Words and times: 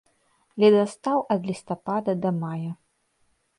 Ледастаў 0.63 1.21
ад 1.35 1.45
лістапада 1.51 2.11
да 2.25 2.29
мая. 2.41 2.71